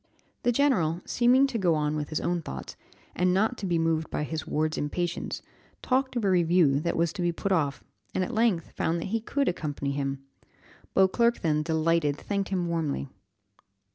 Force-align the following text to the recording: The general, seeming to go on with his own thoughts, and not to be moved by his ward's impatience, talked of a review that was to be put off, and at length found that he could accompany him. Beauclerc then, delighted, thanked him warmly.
The 0.41 0.51
general, 0.51 0.99
seeming 1.05 1.45
to 1.45 1.59
go 1.59 1.75
on 1.75 1.95
with 1.95 2.09
his 2.09 2.19
own 2.19 2.41
thoughts, 2.41 2.75
and 3.15 3.31
not 3.35 3.55
to 3.59 3.67
be 3.67 3.77
moved 3.77 4.09
by 4.09 4.23
his 4.23 4.47
ward's 4.47 4.75
impatience, 4.75 5.43
talked 5.83 6.15
of 6.15 6.25
a 6.25 6.29
review 6.31 6.79
that 6.79 6.97
was 6.97 7.13
to 7.13 7.21
be 7.21 7.31
put 7.31 7.51
off, 7.51 7.83
and 8.15 8.23
at 8.23 8.33
length 8.33 8.71
found 8.71 8.99
that 8.99 9.09
he 9.13 9.21
could 9.21 9.47
accompany 9.47 9.91
him. 9.91 10.23
Beauclerc 10.95 11.41
then, 11.41 11.61
delighted, 11.61 12.17
thanked 12.17 12.49
him 12.49 12.65
warmly. 12.67 13.09